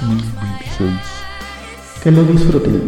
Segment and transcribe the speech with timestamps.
[0.00, 0.92] 1026.
[2.02, 2.86] Que lo disfruten.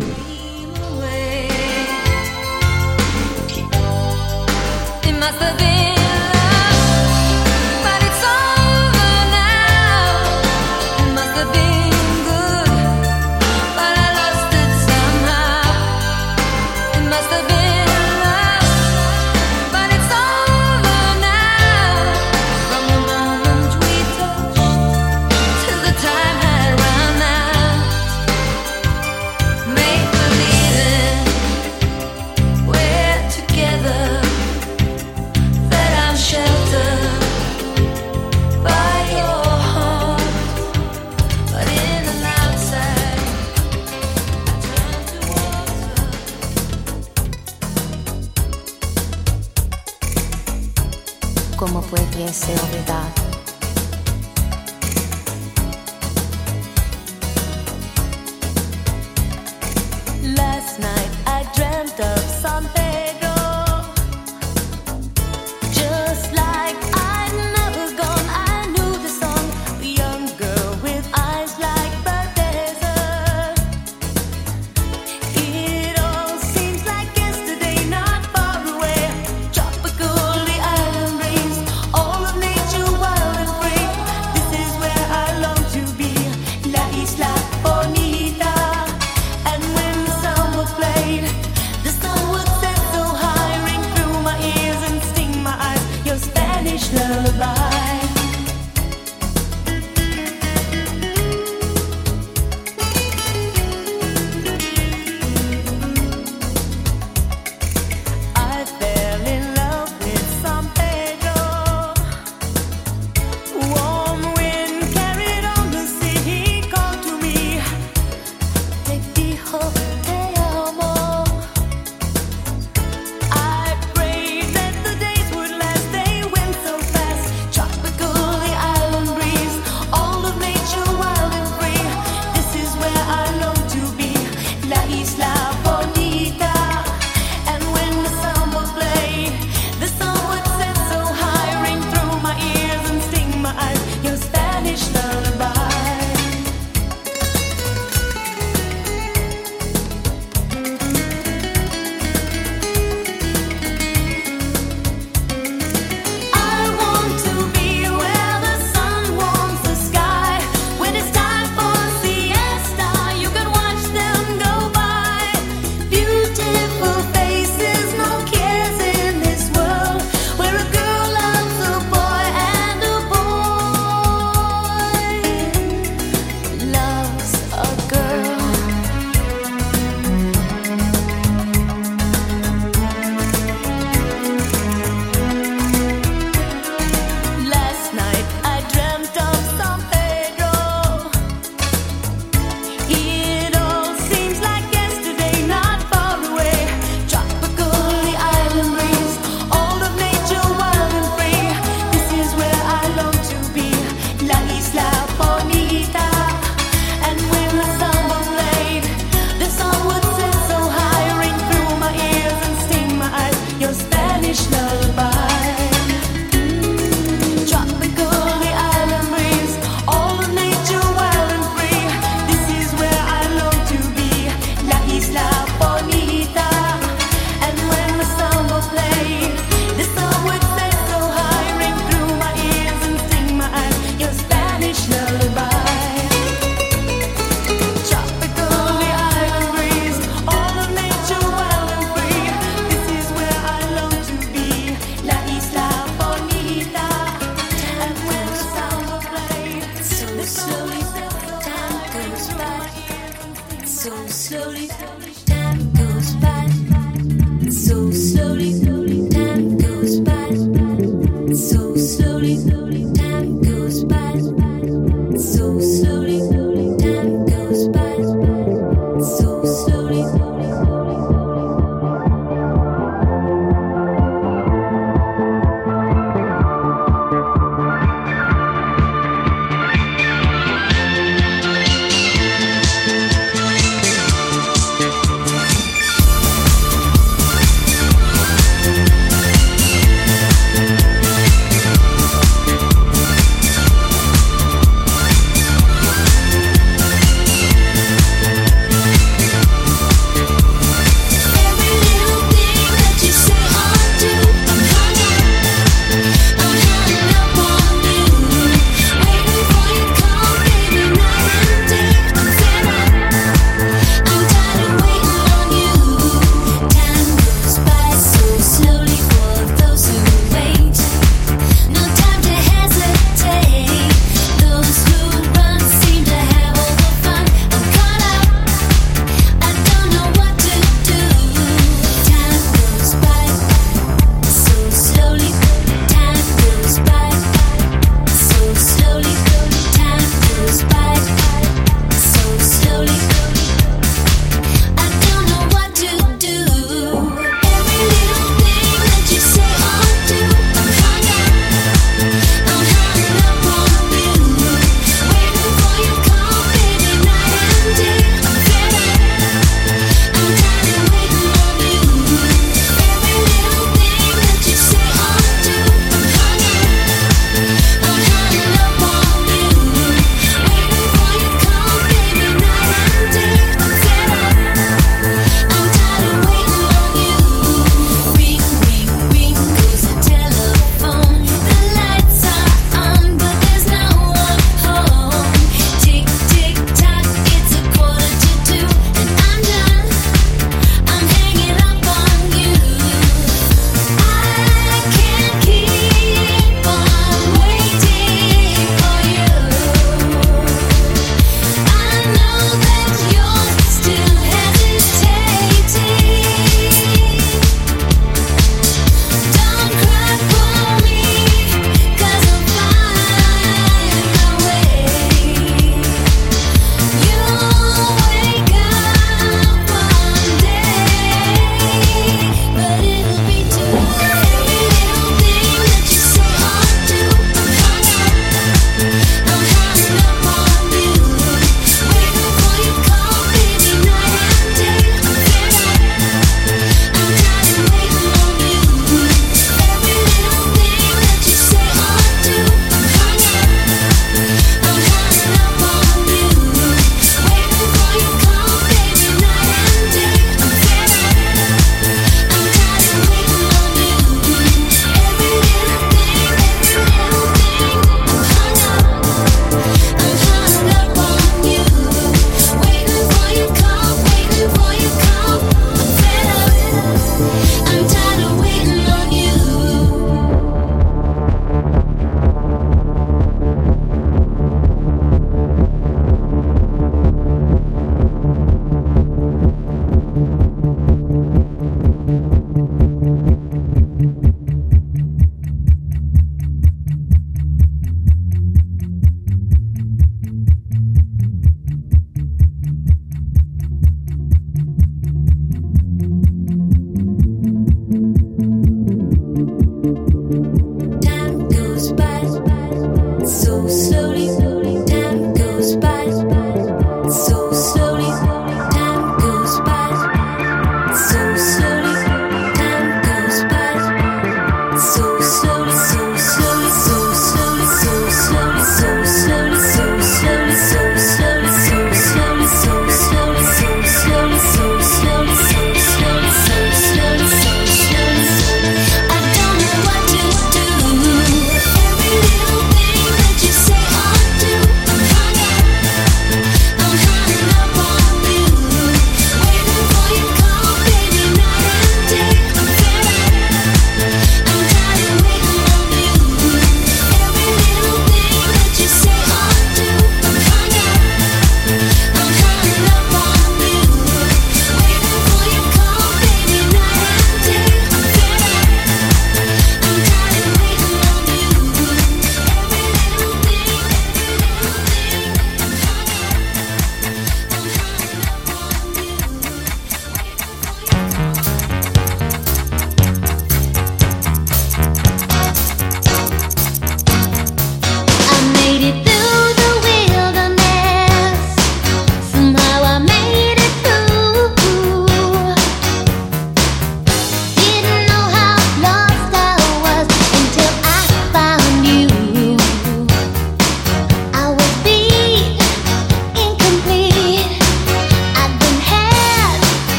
[51.90, 53.19] ¿Cómo pudiese olvidar?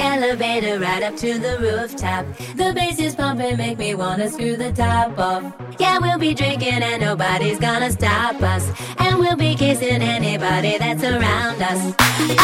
[0.00, 2.26] elevator right up to the rooftop.
[2.56, 5.52] The bass is pumping, make me wanna screw the top off.
[5.78, 8.64] Yeah, we'll be drinking and nobody's gonna stop us.
[8.98, 11.94] And we'll be kissing anybody that's around us.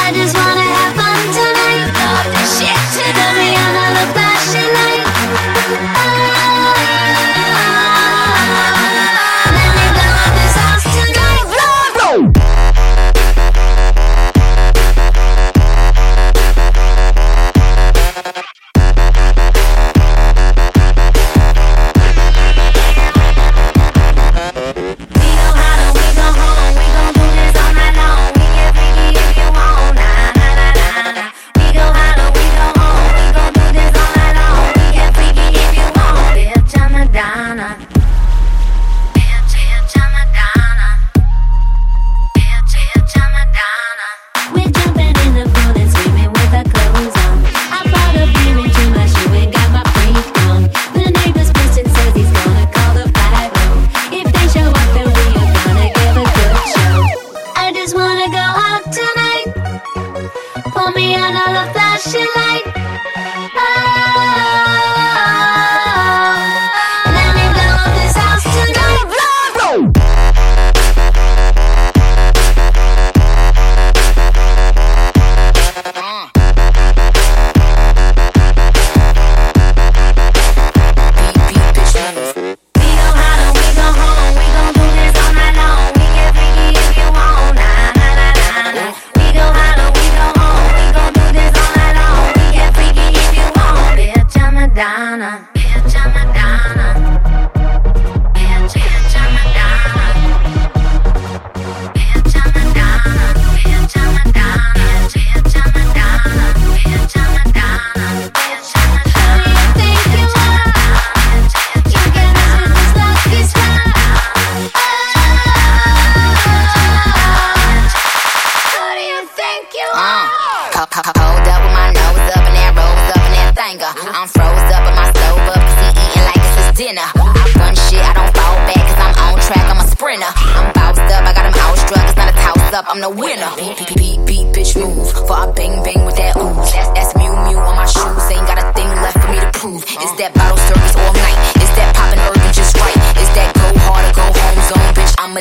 [0.04, 1.86] I just wanna have fun tonight.
[2.00, 3.34] Love this shit tonight.
[3.38, 6.15] Rihanna, the flashing light.
[37.78, 38.05] Nah.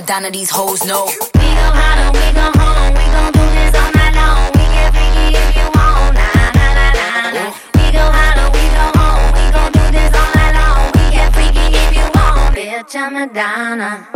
[0.08, 1.06] but of these hoes know.
[1.06, 4.52] We go holler, we go home, we gon' do this all night long.
[4.54, 7.54] We get freaky if you want, nah, nah, nah, nah, nah.
[7.74, 10.92] We go holler, we go home, we gon' do this all night long.
[10.94, 14.06] We get freaky if you want, bitch, I'm Madonna.
[14.06, 14.08] donna.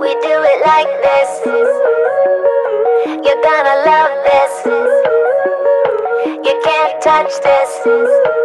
[0.00, 1.30] We do it like this.
[3.24, 4.52] You're gonna love this.
[6.46, 8.35] You can't touch this.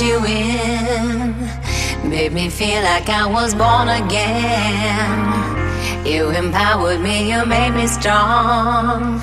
[0.00, 1.34] you in.
[2.08, 5.16] Made me feel like I was born again.
[6.06, 9.20] You empowered me, you made me strong.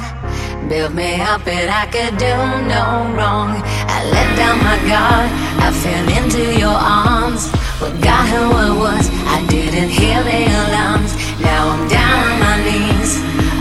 [0.67, 2.35] Built me up and I could do
[2.73, 2.83] no
[3.15, 3.61] wrong.
[3.88, 5.29] I let down my guard,
[5.65, 7.49] I fell into your arms.
[7.79, 11.15] Forgot who I was, I didn't hear the alarms.
[11.39, 13.11] Now I'm down on my knees,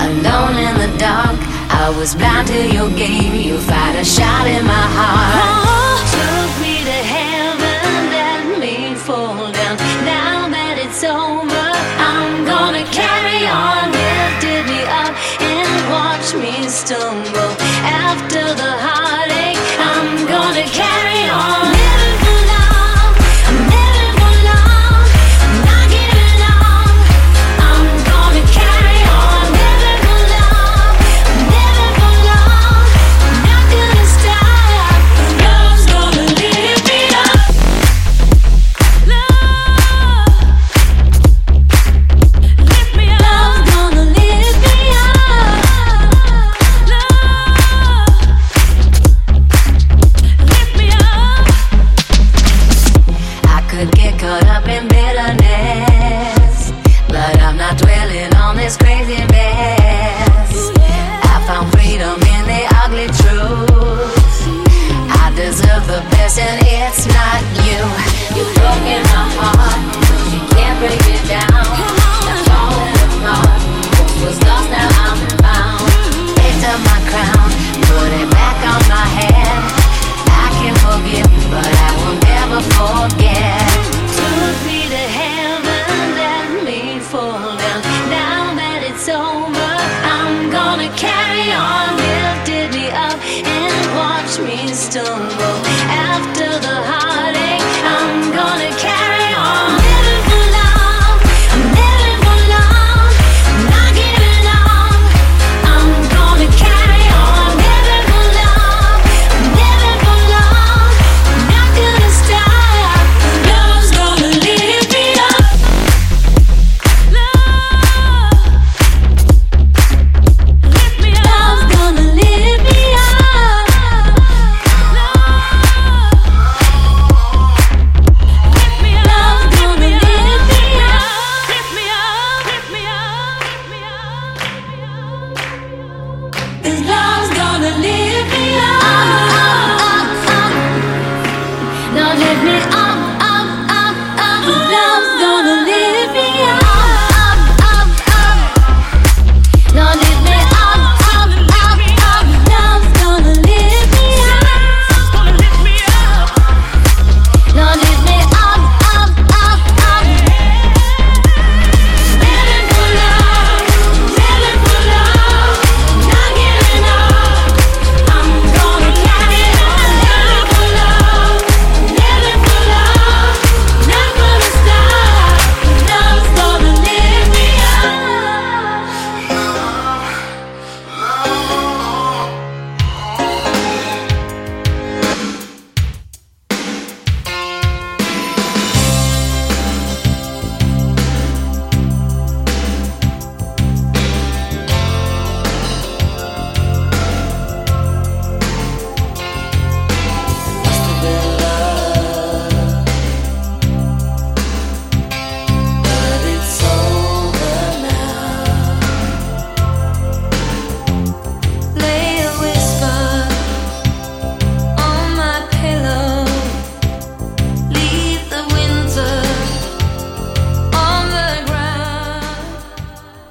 [0.09, 1.39] alone in the dark.
[1.71, 5.35] I was blind to your game, you fired a shot in my heart.
[5.43, 5.75] Oh,